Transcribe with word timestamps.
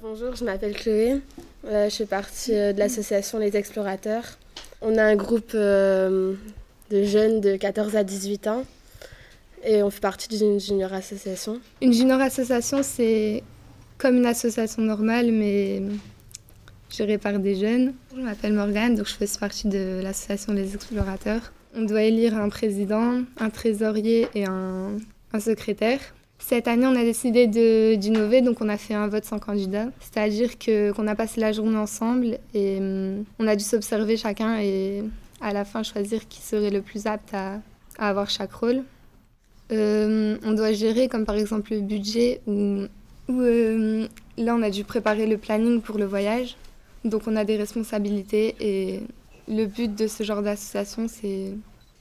bonjour, 0.00 0.34
je 0.36 0.44
m'appelle 0.44 0.74
Chloé. 0.74 1.20
je 1.64 1.88
fais 1.90 2.06
partie 2.06 2.52
de 2.52 2.78
l'association 2.78 3.38
Les 3.38 3.56
Explorateurs. 3.56 4.24
On 4.80 4.96
a 4.96 5.02
un 5.02 5.16
groupe 5.16 5.54
de 5.54 6.36
jeunes 6.90 7.40
de 7.40 7.56
14 7.56 7.96
à 7.96 8.04
18 8.04 8.46
ans 8.46 8.64
et 9.64 9.82
on 9.82 9.90
fait 9.90 10.00
partie 10.00 10.28
d'une 10.28 10.60
junior 10.60 10.92
association. 10.92 11.60
Une 11.82 11.92
junior 11.92 12.20
association, 12.20 12.82
c'est 12.82 13.42
comme 13.96 14.16
une 14.16 14.26
association 14.26 14.82
normale, 14.82 15.32
mais 15.32 15.82
gérée 16.90 17.18
par 17.18 17.38
des 17.38 17.56
jeunes. 17.56 17.94
Je 18.14 18.20
m'appelle 18.20 18.52
Morgane, 18.52 18.94
donc 18.94 19.06
je 19.06 19.14
fais 19.14 19.26
partie 19.38 19.68
de 19.68 20.00
l'association 20.02 20.52
Les 20.52 20.74
Explorateurs. 20.74 21.52
On 21.74 21.82
doit 21.82 22.02
élire 22.02 22.36
un 22.36 22.48
président, 22.48 23.22
un 23.38 23.50
trésorier 23.50 24.28
et 24.34 24.44
un 24.44 24.96
secrétaire. 25.40 26.00
Cette 26.38 26.68
année, 26.68 26.86
on 26.86 26.96
a 26.96 27.04
décidé 27.04 27.46
d'innover, 27.96 28.40
donc 28.40 28.60
on 28.60 28.68
a 28.68 28.78
fait 28.78 28.94
un 28.94 29.08
vote 29.08 29.24
sans 29.24 29.38
candidat. 29.38 29.86
C'est-à-dire 30.00 30.58
qu'on 30.58 31.06
a 31.06 31.14
passé 31.14 31.40
la 31.40 31.52
journée 31.52 31.76
ensemble 31.76 32.38
et 32.54 32.78
hum, 32.78 33.24
on 33.38 33.46
a 33.46 33.56
dû 33.56 33.64
s'observer 33.64 34.16
chacun 34.16 34.58
et 34.60 35.04
à 35.40 35.52
la 35.52 35.64
fin 35.64 35.82
choisir 35.82 36.26
qui 36.28 36.40
serait 36.40 36.70
le 36.70 36.80
plus 36.80 37.06
apte 37.06 37.34
à, 37.34 37.60
à 37.98 38.08
avoir 38.08 38.30
chaque 38.30 38.52
rôle. 38.52 38.82
Euh, 39.70 40.38
on 40.44 40.52
doit 40.52 40.72
gérer 40.72 41.08
comme 41.08 41.26
par 41.26 41.34
exemple 41.34 41.74
le 41.74 41.80
budget 41.80 42.40
ou, 42.46 42.86
euh, 43.28 44.06
là 44.38 44.54
on 44.54 44.62
a 44.62 44.70
dû 44.70 44.84
préparer 44.84 45.26
le 45.26 45.36
planning 45.36 45.82
pour 45.82 45.98
le 45.98 46.06
voyage. 46.06 46.56
Donc 47.04 47.22
on 47.26 47.36
a 47.36 47.44
des 47.44 47.56
responsabilités 47.56 48.54
et 48.60 49.00
le 49.48 49.66
but 49.66 49.94
de 49.94 50.06
ce 50.06 50.22
genre 50.22 50.42
d'association 50.42 51.06
c'est 51.08 51.52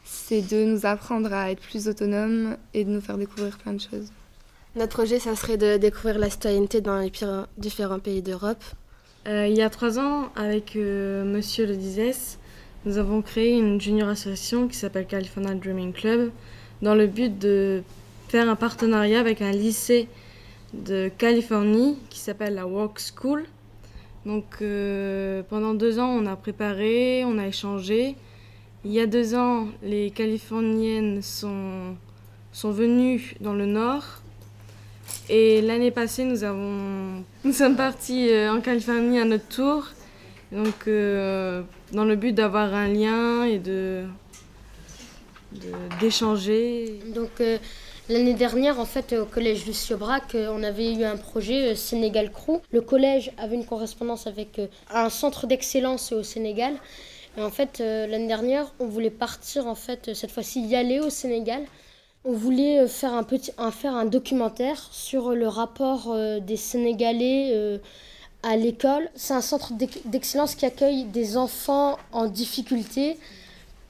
c'est 0.05 0.41
de 0.41 0.63
nous 0.63 0.85
apprendre 0.85 1.33
à 1.33 1.51
être 1.51 1.59
plus 1.59 1.89
autonomes 1.89 2.55
et 2.73 2.85
de 2.85 2.89
nous 2.89 3.01
faire 3.01 3.17
découvrir 3.17 3.57
plein 3.57 3.73
de 3.73 3.81
choses. 3.81 4.09
Notre 4.77 4.93
projet, 4.93 5.17
ça 5.17 5.35
serait 5.35 5.57
de 5.57 5.77
découvrir 5.77 6.19
la 6.19 6.29
citoyenneté 6.29 6.81
dans 6.81 6.99
les 6.99 7.11
différents 7.57 7.97
pays 7.97 8.21
d'Europe. 8.21 8.63
Euh, 9.27 9.47
il 9.47 9.57
y 9.57 9.63
a 9.63 9.71
trois 9.71 9.97
ans, 9.97 10.29
avec 10.35 10.75
Monsieur 10.75 11.65
Le 11.65 11.75
Dizès, 11.75 12.37
nous 12.85 12.99
avons 12.99 13.23
créé 13.23 13.57
une 13.57 13.81
junior 13.81 14.07
association 14.07 14.67
qui 14.67 14.77
s'appelle 14.77 15.07
California 15.07 15.55
Dreaming 15.55 15.93
Club 15.93 16.31
dans 16.83 16.93
le 16.93 17.07
but 17.07 17.39
de 17.39 17.81
faire 18.27 18.47
un 18.47 18.55
partenariat 18.55 19.19
avec 19.19 19.41
un 19.41 19.51
lycée 19.51 20.07
de 20.73 21.09
Californie 21.09 21.97
qui 22.11 22.19
s'appelle 22.19 22.53
la 22.53 22.67
Walk 22.67 22.99
School. 22.99 23.45
Donc 24.27 24.57
euh, 24.61 25.41
pendant 25.49 25.73
deux 25.73 25.97
ans, 25.97 26.09
on 26.09 26.27
a 26.27 26.35
préparé, 26.35 27.23
on 27.25 27.39
a 27.39 27.47
échangé. 27.47 28.15
Il 28.85 28.91
y 28.91 28.99
a 28.99 29.07
deux 29.07 29.33
ans, 29.33 29.69
les 29.81 30.11
Californiennes 30.11 31.23
sont, 31.23 31.95
sont 32.51 32.71
venues 32.71 33.33
dans 33.41 33.53
le 33.53 33.65
nord. 33.65 34.21
Et 35.29 35.61
l'année 35.61 35.91
passée, 35.91 36.23
nous, 36.23 36.43
avons, 36.43 37.23
nous 37.43 37.53
sommes 37.53 37.75
partis 37.75 38.29
euh, 38.29 38.53
en 38.53 38.61
Californie 38.61 39.19
à 39.19 39.25
notre 39.25 39.47
tour. 39.47 39.87
Donc 40.51 40.87
euh, 40.87 41.61
dans 41.91 42.05
le 42.05 42.15
but 42.15 42.31
d'avoir 42.31 42.73
un 42.73 42.87
lien 42.87 43.43
et 43.43 43.59
de 43.59 44.05
d'échanger. 45.99 46.99
Donc 47.13 47.41
euh, 47.41 47.57
l'année 48.09 48.33
dernière, 48.33 48.79
en 48.79 48.85
fait, 48.85 49.13
au 49.13 49.25
collège 49.25 49.65
Lucio 49.65 49.97
Brac, 49.97 50.35
on 50.35 50.63
avait 50.63 50.93
eu 50.93 51.03
un 51.03 51.17
projet 51.17 51.75
Sénégal 51.75 52.31
Crew. 52.31 52.61
Le 52.71 52.81
collège 52.81 53.31
avait 53.37 53.55
une 53.55 53.65
correspondance 53.65 54.27
avec 54.27 54.61
un 54.89 55.09
centre 55.09 55.47
d'excellence 55.47 56.11
au 56.13 56.23
Sénégal. 56.23 56.73
Et 57.37 57.41
en 57.41 57.49
fait, 57.49 57.79
l'année 57.79 58.27
dernière, 58.27 58.73
on 58.79 58.87
voulait 58.87 59.09
partir, 59.09 59.67
en 59.67 59.75
fait, 59.75 60.13
cette 60.13 60.31
fois-ci, 60.31 60.65
y 60.65 60.75
aller 60.75 60.99
au 60.99 61.09
Sénégal. 61.09 61.63
On 62.25 62.33
voulait 62.33 62.87
faire 62.87 63.13
un, 63.13 63.23
petit, 63.23 63.51
faire 63.71 63.95
un 63.95 64.05
documentaire 64.05 64.89
sur 64.91 65.31
le 65.31 65.47
rapport 65.47 66.13
des 66.41 66.57
Sénégalais 66.57 67.79
à 68.43 68.57
l'école. 68.57 69.09
C'est 69.15 69.33
un 69.33 69.41
centre 69.41 69.73
d'excellence 70.05 70.55
qui 70.55 70.65
accueille 70.65 71.05
des 71.05 71.37
enfants 71.37 71.97
en 72.11 72.25
difficulté 72.25 73.17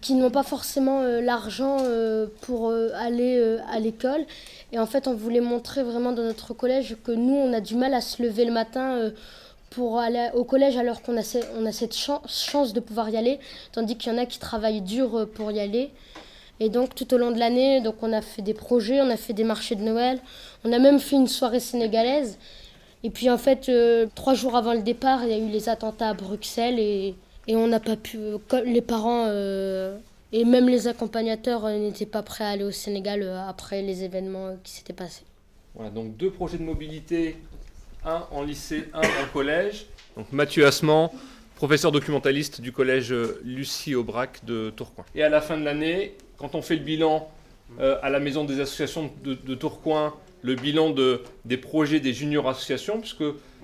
qui 0.02 0.14
n'ont 0.14 0.30
pas 0.30 0.44
forcément 0.44 1.02
euh, 1.02 1.22
l'argent 1.22 1.78
euh, 1.82 2.28
pour 2.42 2.70
euh, 2.70 2.90
aller 2.96 3.58
à 3.72 3.80
l'école. 3.80 4.26
Et 4.72 4.80
en 4.80 4.86
fait, 4.86 5.08
on 5.08 5.14
voulait 5.14 5.42
montrer 5.42 5.84
vraiment 5.84 6.12
dans 6.12 6.24
notre 6.24 6.54
collège 6.54 6.98
que 7.04 7.12
nous, 7.12 7.34
on 7.34 7.54
a 7.54 7.62
du 7.62 7.76
mal 7.76 7.94
à 7.94 8.02
se 8.02 8.22
lever 8.22 8.46
le 8.46 8.52
matin 8.52 9.12
pour 9.70 10.00
aller 10.00 10.30
au 10.34 10.44
collège 10.44 10.78
alors 10.78 11.02
qu'on 11.02 11.18
a, 11.18 11.38
on 11.58 11.66
a 11.66 11.72
cette 11.72 11.96
chance 11.96 12.74
de 12.74 12.80
pouvoir 12.80 13.10
y 13.10 13.18
aller, 13.18 13.40
tandis 13.72 13.98
qu'il 13.98 14.12
y 14.12 14.16
en 14.16 14.20
a 14.20 14.26
qui 14.26 14.40
travaillent 14.40 14.82
dur 14.82 15.28
pour 15.34 15.52
y 15.52 15.60
aller. 15.60 15.92
Et 16.60 16.70
donc 16.70 16.96
tout 16.96 17.14
au 17.14 17.18
long 17.18 17.32
de 17.32 17.40
l'année, 17.40 17.82
donc 17.82 17.96
on 18.02 18.12
a 18.14 18.22
fait 18.22 18.42
des 18.42 18.54
projets, 18.54 19.02
on 19.02 19.10
a 19.10 19.18
fait 19.18 19.34
des 19.34 19.44
marchés 19.44 19.76
de 19.76 19.84
Noël, 19.84 20.20
on 20.64 20.72
a 20.74 20.80
même 20.80 21.00
fait 21.00 21.16
une 21.16 21.28
soirée 21.28 21.60
sénégalaise. 21.60 22.38
Et 23.04 23.10
puis 23.10 23.30
en 23.30 23.38
fait, 23.38 23.72
trois 24.16 24.34
jours 24.34 24.56
avant 24.56 24.74
le 24.74 24.82
départ, 24.82 25.24
il 25.24 25.30
y 25.30 25.34
a 25.34 25.38
eu 25.38 25.50
les 25.50 25.70
attentats 25.70 26.10
à 26.10 26.14
Bruxelles 26.14 26.80
et 26.80 27.16
et 27.48 27.56
on 27.56 27.68
n'a 27.68 27.80
pas 27.80 27.96
pu. 27.96 28.18
Les 28.66 28.82
parents 28.82 29.26
euh, 29.28 29.98
et 30.32 30.46
même 30.46 30.68
les 30.68 30.88
accompagnateurs 30.88 31.66
euh, 31.66 31.78
n'étaient 31.78 32.06
pas 32.06 32.22
prêts 32.22 32.44
à 32.44 32.50
aller 32.50 32.64
au 32.64 32.72
Sénégal 32.72 33.24
euh, 33.24 33.48
après 33.48 33.82
les 33.82 34.04
événements 34.04 34.58
qui 34.64 34.74
s'étaient 34.74 34.94
passés. 34.94 35.24
Voilà, 35.74 35.90
donc 35.90 36.18
deux 36.18 36.30
projets 36.30 36.58
de 36.58 36.64
mobilité, 36.64 37.38
un 38.06 38.26
en 38.32 38.44
lycée, 38.44 38.90
un 38.94 39.02
en 39.02 39.32
collège. 39.32 39.86
Donc 40.18 40.32
Mathieu 40.32 40.66
Assement, 40.66 41.14
professeur 41.58 41.92
documentaliste 41.92 42.62
du 42.62 42.72
collège 42.72 43.12
Lucie 43.44 43.96
Aubrac 43.96 44.46
de 44.46 44.70
Tourcoing. 44.70 45.06
Et 45.16 45.24
à 45.24 45.30
la 45.30 45.42
fin 45.42 45.58
de 45.58 45.66
l'année, 45.66 46.16
quand 46.38 46.54
on 46.54 46.62
fait 46.62 46.76
le 46.76 46.84
bilan 46.84 47.30
à 47.80 48.10
la 48.10 48.20
maison 48.20 48.46
des 48.46 48.62
associations 48.62 49.12
de, 49.24 49.56
Tourcoing, 49.56 50.14
le 50.42 50.56
bilan 50.56 50.92
de, 50.92 51.24
des 51.46 51.58
projets 51.58 52.00
des 52.00 52.14
juniors 52.14 52.48
associations, 52.48 53.00
puisque 53.00 53.24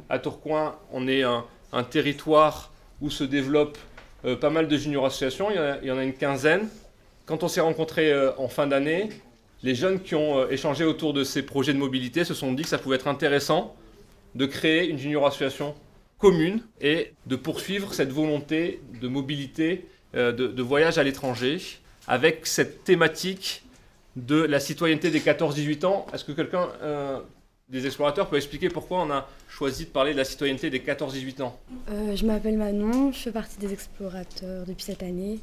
à 0.09 0.19
Tourcoing, 0.19 0.75
on 0.91 1.07
est 1.07 1.23
un, 1.23 1.45
territoire 1.89 2.71
où 3.01 3.09
se 3.09 3.23
développent 3.23 3.77
euh, 4.25 4.35
pas 4.35 4.49
mal 4.49 4.67
de 4.67 4.77
junior 4.77 5.05
associations. 5.05 5.49
Il 5.51 5.87
y, 5.87 5.91
en 5.91 5.97
a, 5.97 6.03
une 6.03 6.13
quinzaine. 6.13 6.67
Quand 7.25 7.43
on 7.43 7.47
s'est 7.47 7.61
rencontrés 7.61 8.11
euh, 8.11 8.31
en 8.37 8.47
fin 8.47 8.67
d'année, 8.67 9.09
les 9.63 9.75
jeunes 9.75 9.99
qui 9.99 10.15
ont 10.15 10.39
euh, 10.39 10.49
échangé 10.49 10.83
autour 10.83 11.13
de 11.13 11.23
ces 11.23 11.41
projets 11.41 11.73
de 11.73 11.79
mobilité 11.79 12.23
se 12.23 12.33
sont 12.33 12.53
dit 12.53 12.63
que 12.63 12.69
ça 12.69 12.77
pouvait 12.77 12.95
être 12.97 13.07
intéressant 13.07 13.75
de 14.35 14.45
créer 14.45 14.87
une 14.87 14.97
junior 14.97 15.25
association 15.25 15.75
commune 16.17 16.61
et 16.81 17.13
de 17.27 17.35
poursuivre 17.35 17.93
cette 17.93 18.11
volonté 18.11 18.81
de 19.01 19.07
mobilité, 19.07 19.85
de, 20.13 20.61
voyage 20.61 20.97
à 20.97 21.03
l'étranger, 21.03 21.59
avec 22.07 22.45
cette 22.45 22.83
thématique 22.83 23.63
de 24.15 24.41
la 24.41 24.59
citoyenneté 24.59 25.09
des 25.09 25.19
14-18 25.19 25.85
ans. 25.85 26.05
Est-ce 26.13 26.23
que 26.23 26.31
quelqu'un 26.31 26.69
des 27.69 27.85
explorateurs 27.85 28.29
peut 28.29 28.35
expliquer 28.35 28.69
pourquoi 28.69 29.01
on 29.01 29.11
a 29.11 29.27
choisi 29.49 29.85
de 29.85 29.89
parler 29.89 30.13
de 30.13 30.17
la 30.17 30.25
citoyenneté 30.25 30.69
des 30.69 30.79
14-18 30.79 31.41
ans? 31.41 31.57
Euh, 31.89 32.15
Je 32.15 32.25
m'appelle 32.25 32.57
Manon, 32.57 33.11
je 33.11 33.17
fais 33.17 33.31
partie 33.31 33.57
des 33.57 33.73
explorateurs 33.73 34.65
depuis 34.65 34.83
cette 34.83 35.03
année. 35.03 35.39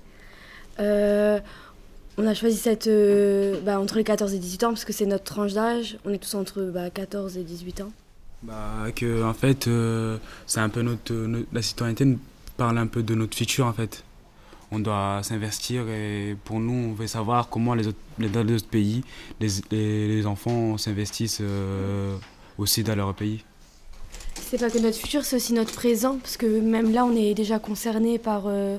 Euh, 0.78 1.40
on 2.18 2.26
a 2.26 2.34
choisi 2.34 2.56
cette, 2.56 2.86
euh, 2.86 3.60
bah, 3.60 3.80
entre 3.80 3.96
les 3.96 4.04
14 4.04 4.34
et 4.34 4.38
18 4.38 4.64
ans 4.64 4.68
parce 4.68 4.84
que 4.84 4.92
c'est 4.92 5.06
notre 5.06 5.24
tranche 5.24 5.54
d'âge. 5.54 5.98
On 6.04 6.12
est 6.12 6.18
tous 6.18 6.34
entre 6.34 6.62
bah, 6.62 6.90
14 6.90 7.36
et 7.36 7.42
18 7.42 7.80
ans. 7.82 7.92
Bah, 8.42 8.86
que, 8.94 9.22
en 9.22 9.34
fait, 9.34 9.68
c'est 10.46 10.60
un 10.60 10.68
peu 10.68 10.82
notre, 10.82 11.14
la 11.52 11.62
citoyenneté 11.62 12.16
parle 12.56 12.78
un 12.78 12.86
peu 12.86 13.02
de 13.02 13.14
notre 13.14 13.36
futur 13.36 13.66
en 13.66 13.72
fait 13.72 14.04
on 14.72 14.78
doit 14.78 15.20
s'investir 15.22 15.88
et 15.88 16.36
pour 16.44 16.60
nous, 16.60 16.90
on 16.90 16.92
veut 16.92 17.06
savoir 17.06 17.48
comment 17.48 17.74
les 17.74 17.88
autres, 17.88 17.98
les, 18.18 18.28
autres 18.36 18.66
pays, 18.66 19.02
les, 19.40 19.48
les, 19.70 20.26
enfants 20.26 20.78
s'investissent 20.78 21.40
euh, 21.40 22.16
aussi 22.56 22.84
dans 22.84 22.94
leur 22.94 23.14
pays. 23.14 23.44
C'est 24.34 24.58
pas 24.58 24.70
que 24.70 24.78
notre 24.78 24.96
futur, 24.96 25.24
c'est 25.24 25.36
aussi 25.36 25.52
notre 25.52 25.72
présent, 25.72 26.18
parce 26.18 26.36
que 26.36 26.46
même 26.46 26.92
là, 26.92 27.04
on 27.04 27.14
est 27.16 27.34
déjà 27.34 27.58
concerné 27.58 28.18
par 28.18 28.44
euh, 28.46 28.78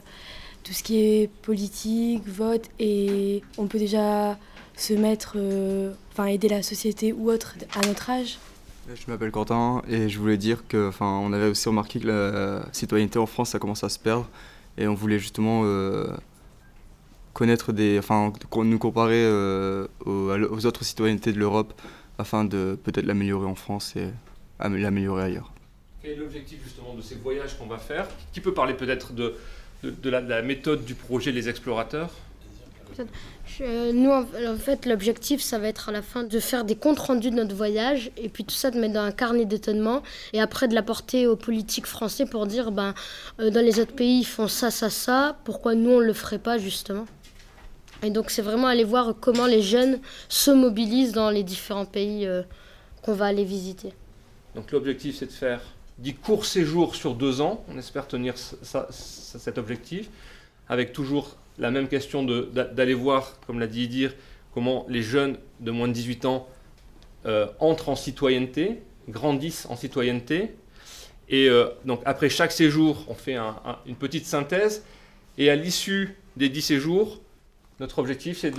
tout 0.64 0.74
ce 0.74 0.82
qui 0.82 0.98
est 0.98 1.30
politique, 1.42 2.28
vote, 2.28 2.70
et 2.80 3.44
on 3.58 3.68
peut 3.68 3.80
déjà 3.80 4.38
se 4.78 4.94
mettre, 4.94 5.34
euh, 5.36 5.94
enfin 6.12 6.26
aider 6.26 6.48
la 6.48 6.64
société 6.64 7.14
ou 7.14 7.30
autre 7.30 7.56
à 7.76 7.86
notre 7.86 8.10
âge. 8.10 8.38
Je 8.88 9.10
m'appelle 9.10 9.32
Quentin 9.32 9.84
et 9.88 10.10
je 10.10 10.20
voulais 10.20 10.38
dire 10.38 10.68
que, 10.68 10.90
enfin, 10.90 11.20
on 11.24 11.34
avait 11.34 11.48
aussi 11.48 11.70
remarqué 11.70 12.00
que 12.00 12.08
la 12.08 12.66
citoyenneté 12.72 13.20
en 13.20 13.26
France, 13.28 13.50
ça 13.50 13.60
commence 13.60 13.84
à 13.84 13.90
se 13.90 14.00
perdre 14.00 14.28
et 14.78 14.88
on 14.88 14.96
voulait 14.96 15.20
justement 15.20 15.62
euh, 15.66 16.08
connaître 17.34 17.72
des, 17.72 18.00
enfin, 18.00 18.34
nous 18.56 18.80
comparer 18.80 19.24
euh, 19.24 19.88
aux, 20.06 20.66
autres 20.66 20.84
citoyennetés 20.84 21.32
de 21.32 21.40
l'Europe 21.40 21.80
afin 22.18 22.44
de 22.44 22.78
peut-être 22.84 23.06
l'améliorer 23.06 23.46
en 23.46 23.56
France 23.56 23.96
et 23.96 24.10
l'améliorer 24.60 25.24
ailleurs. 25.24 25.54
Quel 26.02 26.12
est 26.12 26.16
l'objectif 26.16 26.64
justement 26.64 26.96
de 26.96 27.02
ces 27.02 27.16
voyages 27.16 27.58
qu'on 27.58 27.68
va 27.68 27.78
faire? 27.78 28.08
Qui 28.34 28.42
peut 28.42 28.54
parler 28.54 28.74
peut-être 28.74 29.14
de, 29.14 29.36
de, 29.84 30.10
la, 30.10 30.42
méthode 30.42 30.84
du 30.86 30.96
projet 30.96 31.32
Les 31.32 31.48
Explorateurs? 31.50 32.10
Nous, 33.94 34.12
en 34.12 34.58
fait, 34.58 34.86
l'objectif, 34.86 35.42
ça 35.42 35.60
va 35.60 35.68
être 35.68 35.90
à 35.90 35.92
la 35.92 36.02
fin 36.02 36.24
de 36.24 36.40
faire 36.40 36.64
des 36.64 36.76
comptes 36.76 37.00
rendus 37.00 37.30
de 37.30 37.36
notre 37.36 37.56
voyage 37.56 38.12
et 38.18 38.30
puis 38.30 38.44
tout 38.44 38.56
ça 38.56 38.72
de 38.72 38.80
mettre 38.80 38.94
dans 38.94 39.04
un 39.04 39.12
carnet 39.12 39.46
d'étonnement 39.46 40.02
et 40.34 40.42
après 40.42 40.68
de 40.68 40.76
l'apporter 40.76 41.28
aux 41.28 41.36
politiques 41.36 41.86
français 41.86 42.26
pour 42.26 42.48
dire 42.48 42.72
ben, 42.72 42.94
euh, 43.40 43.50
dans 43.50 43.64
les 43.64 43.80
autres 43.80 43.94
pays, 43.94 44.20
ils 44.20 44.26
font 44.26 44.48
ça, 44.48 44.72
ça, 44.72 44.90
ça, 44.90 45.38
pourquoi 45.44 45.76
nous, 45.76 45.92
on 45.92 46.00
ne 46.00 46.06
le 46.06 46.14
ferait 46.14 46.40
pas 46.40 46.58
justement 46.58 47.06
Et 48.04 48.10
donc, 48.10 48.30
c'est 48.32 48.42
vraiment 48.42 48.68
aller 48.68 48.84
voir 48.84 49.16
comment 49.20 49.48
les 49.48 49.62
jeunes 49.62 50.00
se 50.30 50.52
mobilisent 50.52 51.14
dans 51.14 51.30
les 51.30 51.44
différents 51.44 51.86
pays 51.86 52.26
euh, 52.26 52.44
qu'on 53.02 53.14
va 53.14 53.26
aller 53.26 53.46
visiter. 53.46 53.94
Donc, 54.56 54.72
l'objectif, 54.72 55.18
c'est 55.18 55.28
de 55.28 55.32
faire 55.32 55.62
dit 55.98 56.16
court 56.16 56.46
séjour 56.46 56.96
sur 56.96 57.16
deux 57.16 57.42
ans. 57.42 57.64
On 57.70 57.78
espère 57.78 58.08
tenir 58.08 58.34
cet 58.38 59.58
objectif, 59.58 60.10
avec 60.68 60.94
toujours 60.94 61.38
la 61.62 61.72
même 61.72 61.88
question 61.88 62.24
d'aller 62.24 62.94
voir, 62.96 63.40
comme 63.46 63.60
l'a 63.60 63.68
dit 63.68 63.84
Idir, 63.84 64.14
comment 64.54 64.86
les 64.90 65.04
jeunes 65.04 65.38
de 65.60 65.72
moins 65.72 65.88
de 65.88 65.94
18 65.94 66.26
ans 66.26 66.50
euh, 67.28 67.48
entrent 67.60 67.90
en 67.90 67.96
citoyenneté, 67.96 68.82
grandissent 69.08 69.68
en 69.70 69.76
citoyenneté. 69.76 70.56
Et 71.30 71.48
euh, 71.48 71.68
donc 71.86 72.02
après 72.06 72.30
chaque 72.30 72.52
séjour, 72.52 73.06
on 73.08 73.14
fait 73.14 73.38
une 73.86 73.96
petite 73.96 74.26
synthèse. 74.26 74.84
Et 75.38 75.52
à 75.52 75.56
l'issue 75.56 76.18
des 76.36 76.50
10 76.50 76.62
séjours, 76.64 77.22
notre 77.80 78.00
objectif, 78.00 78.40
c'est 78.40 78.54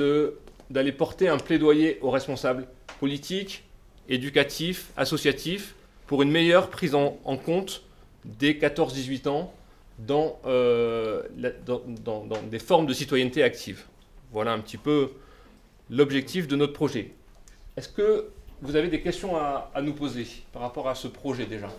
d'aller 0.71 0.93
porter 0.93 1.29
un 1.29 1.39
plaidoyer 1.39 1.99
aux 2.03 2.11
responsables 2.11 2.69
politiques, 3.01 3.65
éducatifs, 4.09 4.91
associatifs, 4.97 5.75
pour 6.07 6.23
une 6.23 6.31
meilleure 6.31 6.69
prise 6.71 6.95
en, 6.95 7.11
compte 7.45 7.83
des 8.25 8.55
14-18 8.55 9.29
ans 9.29 9.53
euh, 10.11 11.23
dans, 11.67 12.25
dans, 12.25 12.43
des 12.43 12.59
formes 12.59 12.87
de 12.87 12.93
citoyenneté 12.93 13.43
active. 13.43 13.85
Voilà 14.33 14.53
un 14.53 14.61
petit 14.61 14.77
peu 14.77 15.11
l'objectif 15.91 16.49
de 16.49 16.57
notre 16.57 16.73
projet. 16.73 17.13
Est-ce 17.77 17.89
que 17.89 18.29
vous 18.61 18.77
avez 18.77 18.89
des 18.89 19.01
questions 19.01 19.37
à, 19.37 19.71
à, 19.75 19.83
nous 19.83 19.93
poser 19.93 20.27
par 20.53 20.63
rapport 20.63 20.89
à 20.89 20.95
ce 20.95 21.09
projet 21.09 21.47
déjà? 21.47 21.71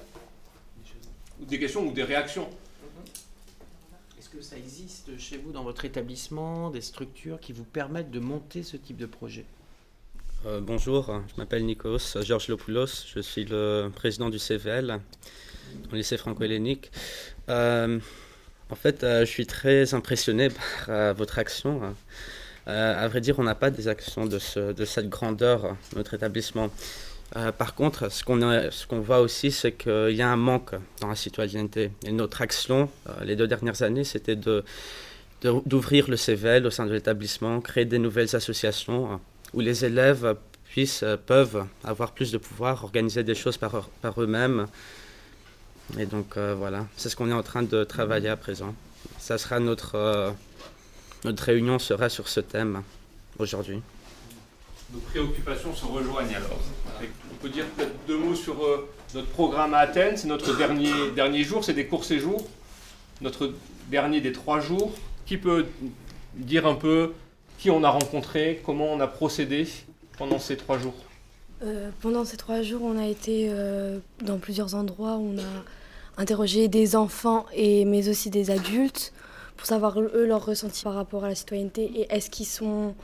Des 1.40 1.60
questions 1.60 1.86
ou 1.86 1.92
des 1.92 2.04
réactions? 2.04 2.48
Est-ce 4.20 4.30
que 4.30 4.42
ça 4.42 4.58
existe 4.58 5.18
chez 5.18 5.38
vous 5.38 5.52
dans 5.52 5.64
votre 5.64 5.86
établissement 5.86 6.70
des 6.70 6.82
structures 6.82 7.40
qui 7.40 7.54
vous 7.54 7.66
permettent 7.66 8.12
de 8.12 8.20
monter 8.20 8.64
ce 8.64 8.78
type 8.78 8.98
de 8.98 9.06
projet? 9.06 9.46
Euh, 10.46 10.60
bonjour, 10.60 11.22
je 11.30 11.34
m'appelle 11.38 11.66
Nikos 11.66 12.22
Georges 12.22 12.50
Lopoulos, 12.50 13.06
je 13.08 13.22
suis 13.22 13.46
le 13.46 13.90
président 13.96 14.30
du 14.30 14.40
CVL, 14.40 15.00
au 15.92 15.96
lycée 15.96 16.18
franco-hellénique. 16.18 16.92
Euh, 17.50 18.00
en 18.70 18.76
fait, 18.76 19.04
euh, 19.04 19.22
je 19.22 19.30
suis 19.30 19.46
très 19.46 19.94
impressionné 19.94 20.50
par 20.88 21.14
votre 21.14 21.40
action. 21.40 21.82
à 22.66 23.08
vrai 23.08 23.22
dire, 23.22 23.40
on 23.40 23.44
n'a 23.44 23.56
pas 23.56 23.70
des 23.70 23.88
actions 23.88 24.26
de, 24.26 24.40
cette 24.40 25.10
grandeur, 25.10 25.76
notre 25.96 26.14
établissement. 26.14 26.70
par 27.58 27.76
contre, 27.76 28.10
ce 28.12 28.24
qu'on 28.24 29.00
voit 29.00 29.20
aussi, 29.20 29.52
c'est 29.52 29.74
qu'il 29.74 30.16
y 30.16 30.22
a 30.22 30.30
un 30.30 30.38
manque 30.38 30.72
dans 31.02 31.10
la 31.10 31.16
citoyenneté. 31.16 31.92
Et 32.06 32.12
notre 32.12 32.42
action, 32.42 32.90
les 33.24 33.36
deux 33.36 33.48
dernières 33.48 33.82
années, 33.82 34.06
c'était 34.06 34.38
d'ouvrir 35.44 36.10
le 36.10 36.16
CVL 36.16 36.66
au 36.66 36.72
sein 36.72 36.86
de 36.86 36.94
l'établissement, 36.94 37.60
créer 37.60 37.86
des 37.86 38.00
nouvelles 38.00 38.36
associations 38.36 39.20
où 39.54 39.60
les 39.60 39.86
élèves 39.86 40.36
puissent, 40.74 41.04
euh, 41.04 41.18
peuvent 41.18 41.66
avoir 41.84 42.12
plus 42.14 42.32
de 42.32 42.38
pouvoir, 42.38 42.84
organiser 42.84 43.24
des 43.24 43.36
choses 43.36 43.58
par 43.58 44.22
eux-mêmes. 44.22 44.68
Et 46.00 46.06
donc 46.06 46.38
euh, 46.38 46.56
voilà, 46.58 46.86
c'est 46.98 47.10
ce 47.10 47.16
qu'on 47.16 47.30
est 47.30 47.34
en 47.34 47.44
train 47.44 47.64
de 47.64 47.84
travailler 47.84 48.30
à 48.30 48.38
présent. 48.38 48.74
Ça 49.20 49.38
sera 49.38 49.60
notre, 49.60 49.96
euh, 49.96 50.32
notre 51.24 51.44
réunion 51.44 51.80
sera 51.80 52.10
sur 52.10 52.28
ce 52.28 52.40
thème 52.40 52.82
aujourd'hui. 53.40 53.82
Nos 54.92 55.00
préoccupations 55.00 55.74
se 55.74 55.86
rejoignent 55.86 56.36
alors. 56.36 56.60
On 57.32 57.36
peut 57.36 57.50
dire 57.50 57.66
peut-être 57.76 57.94
deux 58.08 58.18
mots 58.18 58.36
sur 58.36 58.56
notre 59.14 59.28
programme 59.28 59.74
à 59.74 59.80
Athènes. 59.80 60.18
C'est 60.18 60.28
notre 60.28 60.56
dernier, 60.56 61.12
dernier 61.16 61.44
jour, 61.44 61.64
c'est 61.64 61.74
des 61.74 61.88
courts 61.88 62.06
séjours. 62.06 62.48
Notre 63.22 63.54
dernier 63.90 64.22
des 64.22 64.32
trois 64.32 64.60
jours. 64.60 64.94
Qui 65.26 65.38
peut 65.38 65.66
dire 66.36 66.68
un 66.68 66.76
peu 66.76 67.14
qui 67.58 67.70
on 67.72 67.84
a 67.84 67.90
rencontré, 67.90 68.62
comment 68.66 68.86
on 68.86 69.00
a 69.00 69.08
procédé 69.08 69.68
pendant 70.18 70.38
ces 70.38 70.58
trois 70.58 70.78
jours? 70.78 70.96
Euh, 71.64 71.90
Pendant 72.02 72.26
ces 72.26 72.38
trois 72.38 72.62
jours, 72.62 72.82
on 72.84 72.98
a 72.98 73.08
été 73.08 73.48
euh, 73.50 74.00
dans 74.22 74.38
plusieurs 74.38 74.76
endroits. 74.76 75.18
On 75.18 75.38
a 75.38 75.64
interrogé 76.18 76.68
des 76.68 76.96
enfants, 76.96 77.46
et, 77.54 77.86
mais 77.86 78.10
aussi 78.10 78.30
des 78.30 78.52
adultes, 78.52 79.14
pour 79.58 79.66
savoir 79.66 80.00
eux 80.00 80.26
leur 80.26 80.46
ressenti 80.46 80.84
par 80.84 80.94
rapport 80.94 81.24
à 81.24 81.30
la 81.30 81.36
citoyenneté 81.36 81.84
et 81.96 82.14
est-ce 82.14 82.30
qu'ils 82.30 82.46
sont, 82.46 82.96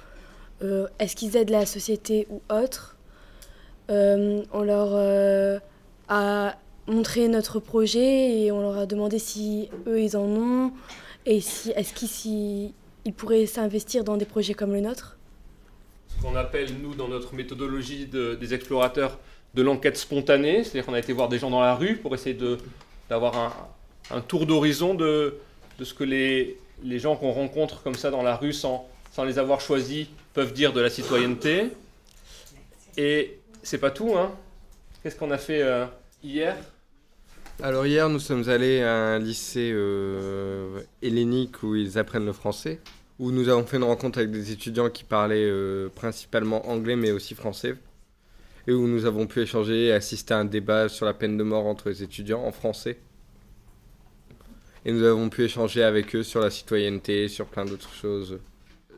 euh, 0.61 0.87
est-ce 0.99 1.15
qu'ils 1.15 1.37
aident 1.37 1.51
la 1.51 1.65
société 1.65 2.27
ou 2.29 2.41
autre. 2.49 2.97
on 3.87 4.63
leur 4.63 5.61
a 6.09 6.55
montré 6.87 7.27
notre 7.27 7.59
projet 7.59 8.39
et 8.39 8.51
on 8.51 8.61
leur 8.61 8.77
a 8.77 8.85
demandé 8.85 9.19
si 9.19 9.69
eux 9.87 10.01
ils 10.01 10.17
en 10.17 10.25
ont 10.25 10.71
et 11.25 11.39
si 11.39 11.71
est-ce 11.71 11.93
qu'ils 11.93 12.73
ils 13.05 13.13
pourraient 13.13 13.45
s'investir 13.45 14.03
dans 14.03 14.17
des 14.17 14.25
projets 14.25 14.53
comme 14.53 14.73
le 14.73 14.81
nôtre 14.81 15.17
Ce 16.07 16.21
qu'on 16.21 16.35
appelle, 16.35 16.69
nous, 16.81 16.95
dans 16.95 17.07
notre 17.07 17.33
méthodologie 17.33 18.07
des 18.07 18.53
explorateurs, 18.53 19.17
de 19.55 19.63
l'enquête 19.63 19.97
spontanée, 19.97 20.63
c'est-à-dire 20.63 20.85
qu'on 20.85 20.93
a 20.93 20.99
été 20.99 21.13
voir 21.13 21.27
des 21.27 21.39
gens 21.39 21.49
dans 21.49 21.61
la 21.61 21.73
rue 21.73 21.95
pour 21.95 22.13
essayer 22.13 22.35
d'avoir 23.09 23.69
un, 24.11 24.21
tour 24.21 24.45
d'horizon 24.45 24.93
de, 24.93 25.35
de, 25.77 25.83
ce 25.83 25.93
que 25.93 26.03
les, 26.03 26.57
les 26.83 26.99
gens 26.99 27.15
qu'on 27.15 27.31
rencontre 27.31 27.81
comme 27.81 27.95
ça 27.95 28.11
dans 28.11 28.23
la 28.23 28.35
rue 28.35 28.53
sans, 28.53 28.87
sans 29.11 29.23
les 29.23 29.39
avoir 29.39 29.61
choisis 29.61 30.07
peuvent 30.33 30.53
dire 30.53 30.73
de 30.73 30.81
la 30.81 30.89
citoyenneté. 30.89 31.71
Et 32.97 33.39
c'est 33.63 33.77
pas 33.77 33.91
tout, 33.91 34.15
hein. 34.15 34.31
Qu'est-ce 35.01 35.15
qu'on 35.15 35.31
a 35.31 35.37
fait 35.37 35.61
euh, 35.61 35.85
hier? 36.23 36.57
Alors 37.61 37.85
hier, 37.85 38.09
nous 38.09 38.19
sommes 38.19 38.47
allés 38.49 38.81
à 38.81 38.93
un 38.93 39.19
lycée 39.19 39.71
euh, 39.73 40.81
hellénique 41.01 41.63
où 41.63 41.75
ils 41.75 41.97
apprennent 41.97 42.25
le 42.25 42.33
français, 42.33 42.79
où 43.17 43.31
nous 43.31 43.49
avons 43.49 43.65
fait 43.65 43.77
une 43.77 43.83
rencontre 43.83 44.19
avec 44.19 44.31
des 44.31 44.51
étudiants 44.51 44.89
qui 44.89 45.03
parlaient 45.03 45.49
euh, 45.49 45.89
principalement 45.89 46.69
anglais 46.69 46.95
mais 46.95 47.11
aussi 47.11 47.35
français, 47.35 47.75
et 48.67 48.71
où 48.71 48.87
nous 48.87 49.05
avons 49.05 49.27
pu 49.27 49.41
échanger 49.41 49.87
et 49.87 49.91
assister 49.91 50.33
à 50.33 50.39
un 50.39 50.45
débat 50.45 50.89
sur 50.89 51.05
la 51.05 51.13
peine 51.13 51.37
de 51.37 51.43
mort 51.43 51.65
entre 51.65 51.89
les 51.89 52.03
étudiants 52.03 52.43
en 52.43 52.51
français. 52.51 52.97
Et 54.85 54.91
nous 54.91 55.03
avons 55.03 55.29
pu 55.29 55.43
échanger 55.43 55.83
avec 55.83 56.15
eux 56.15 56.23
sur 56.23 56.39
la 56.39 56.49
citoyenneté, 56.49 57.27
sur 57.27 57.47
plein 57.47 57.65
d'autres 57.65 57.93
choses. 57.93 58.39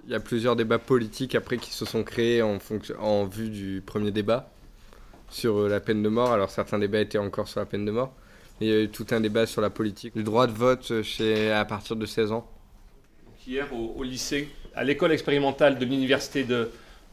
Il 0.05 0.11
y 0.11 0.15
a 0.15 0.19
plusieurs 0.19 0.55
débats 0.55 0.79
politiques 0.79 1.35
après 1.35 1.57
qui 1.57 1.71
se 1.71 1.85
sont 1.85 2.03
créés 2.03 2.41
en, 2.41 2.59
en 2.99 3.25
vue 3.25 3.49
du 3.49 3.81
premier 3.85 4.11
débat 4.11 4.51
sur 5.29 5.57
euh, 5.57 5.69
la 5.69 5.79
peine 5.79 6.03
de 6.03 6.09
mort. 6.09 6.31
Alors 6.31 6.49
certains 6.49 6.79
débats 6.79 7.01
étaient 7.01 7.17
encore 7.17 7.47
sur 7.47 7.59
la 7.59 7.65
peine 7.65 7.85
de 7.85 7.91
mort. 7.91 8.13
Il 8.59 8.67
y 8.67 8.71
a 8.71 8.81
eu 8.81 8.89
tout 8.89 9.07
un 9.09 9.21
débat 9.21 9.47
sur 9.47 9.61
la 9.61 9.71
politique. 9.71 10.13
Le 10.15 10.21
droit 10.21 10.45
de 10.45 10.51
vote 10.51 11.01
chez, 11.01 11.51
à 11.51 11.65
partir 11.65 11.95
de 11.95 12.05
16 12.05 12.31
ans. 12.31 12.47
Hier, 13.47 13.67
au, 13.73 14.03
lycée, 14.03 14.49
à 14.75 14.83
l'école 14.83 15.11
expérimentale 15.11 15.79
de 15.79 15.85
l'université 15.85 16.45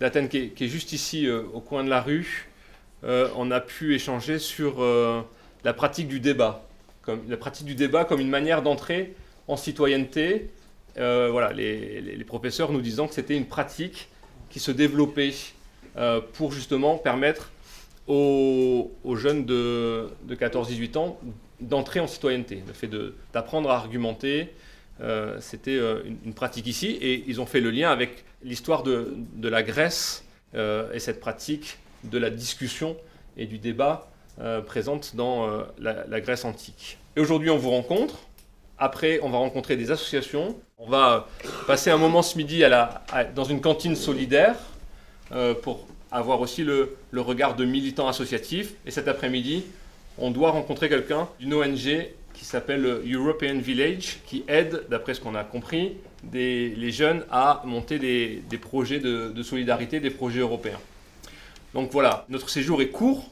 d'Athènes, 0.00 0.28
qui, 0.28 0.52
est 0.58 0.68
juste 0.68 0.92
ici, 0.92 1.26
euh, 1.26 1.42
au 1.52 1.60
coin 1.60 1.84
de 1.84 1.90
la 1.90 2.00
rue, 2.00 2.48
euh, 3.04 3.28
on 3.36 3.50
a 3.50 3.60
pu 3.60 3.94
échanger 3.94 4.38
sur 4.38 4.82
euh, 4.82 5.22
la 5.64 5.72
pratique 5.72 6.08
du 6.08 6.20
débat. 6.20 6.66
Comme, 7.02 7.22
la 7.28 7.36
pratique 7.36 7.66
du 7.66 7.74
débat 7.74 8.04
comme 8.04 8.20
une 8.20 8.28
manière 8.28 8.62
d'entrer 8.62 9.14
en 9.46 9.56
citoyenneté. 9.56 10.50
voilà, 10.96 11.52
les, 11.52 12.00
les, 12.00 12.24
professeurs 12.24 12.70
nous 12.70 12.80
disant 12.80 13.06
que 13.06 13.14
c'était 13.14 13.36
une 13.36 13.46
pratique 13.46 14.08
qui 14.50 14.60
se 14.60 14.70
développait 14.70 15.32
pour 16.34 16.52
justement 16.52 16.98
permettre 16.98 17.50
aux, 18.08 19.16
jeunes 19.16 19.44
de, 19.44 20.10
14-18 20.30 20.98
ans 20.98 21.18
d'entrer 21.60 22.00
en 22.00 22.06
citoyenneté. 22.06 22.62
Le 22.66 22.72
fait 22.72 22.90
d'apprendre 23.32 23.70
à 23.70 23.76
argumenter, 23.76 24.54
euh, 25.00 25.36
c'était 25.40 25.76
euh, 25.76 26.02
une, 26.24 26.34
pratique 26.34 26.66
ici. 26.66 26.98
Et 27.00 27.24
ils 27.26 27.40
ont 27.40 27.46
fait 27.46 27.60
le 27.60 27.70
lien 27.70 27.90
avec 27.90 28.24
l'histoire 28.42 28.82
de, 28.82 29.16
la 29.42 29.62
Grèce 29.62 30.24
euh, 30.54 30.92
et 30.92 30.98
cette 30.98 31.20
pratique 31.20 31.78
de 32.04 32.18
la 32.18 32.30
discussion 32.30 32.96
et 33.36 33.46
du 33.46 33.58
débat 33.58 34.10
présente 34.66 35.16
dans 35.16 35.48
la, 35.80 36.20
Grèce 36.20 36.44
antique. 36.44 36.98
Et 37.16 37.20
aujourd'hui, 37.20 37.50
on 37.50 37.56
vous 37.56 37.70
rencontre. 37.70 38.20
Après, 38.78 39.18
on 39.24 39.30
va 39.30 39.38
rencontrer 39.38 39.76
des 39.76 39.90
associations. 39.90 40.56
On 40.78 40.88
va 40.88 41.26
passer 41.66 41.90
un 41.90 41.96
moment 41.96 42.22
ce 42.22 42.38
midi 42.38 42.62
dans 43.34 43.44
une 43.44 43.60
cantine 43.60 43.96
solidaire 43.96 44.54
pour 45.62 45.88
avoir 46.12 46.40
aussi 46.40 46.62
le, 46.62 46.96
regard 47.16 47.56
de 47.56 47.64
militants 47.64 48.06
associatifs. 48.06 48.74
Et 48.86 48.92
cet 48.92 49.08
après-midi, 49.08 49.64
on 50.18 50.30
doit 50.30 50.52
rencontrer 50.52 50.88
quelqu'un 50.88 51.28
d'une 51.40 51.54
ONG 51.54 52.06
qui 52.38 52.44
s'appelle 52.44 53.02
European 53.12 53.58
Village, 53.58 54.20
qui 54.24 54.44
aide, 54.46 54.84
d'après 54.88 55.14
ce 55.14 55.20
qu'on 55.20 55.34
a 55.34 55.42
compris, 55.42 55.96
les 56.32 56.90
jeunes 56.92 57.24
à 57.30 57.62
monter 57.64 57.98
des, 57.98 58.58
projets 58.58 59.00
de, 59.00 59.42
solidarité, 59.42 59.98
des 59.98 60.10
projets 60.10 60.38
européens. 60.38 60.78
Donc 61.74 61.90
voilà, 61.90 62.24
notre 62.28 62.48
séjour 62.48 62.80
est 62.80 62.90
court, 62.90 63.28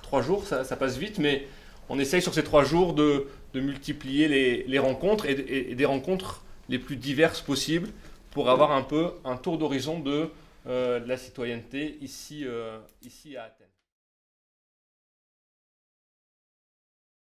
trois 0.00 0.22
jours, 0.22 0.46
ça, 0.46 0.64
passe 0.76 0.96
vite, 0.96 1.18
mais 1.18 1.46
on 1.90 1.98
essaye 1.98 2.22
sur 2.22 2.32
ces 2.32 2.42
trois 2.42 2.64
jours 2.64 2.94
de, 2.94 3.26
multiplier 3.54 4.64
les, 4.66 4.78
rencontres 4.78 5.26
et, 5.26 5.70
et, 5.70 5.74
des 5.74 5.86
rencontres 5.86 6.42
les 6.68 6.78
plus 6.78 6.96
diverses 6.96 7.40
possibles 7.40 7.88
pour 8.30 8.50
avoir 8.50 8.72
un 8.72 8.82
peu 8.82 9.12
un 9.24 9.36
tour 9.36 9.56
d'horizon 9.56 9.98
de 10.00 10.30
euh, 10.66 11.00
la 11.06 11.16
citoyenneté 11.16 11.96
ici, 12.00 12.42
euh, 12.44 12.78
ici 13.02 13.36
à 13.36 13.44
Athènes. 13.44 13.66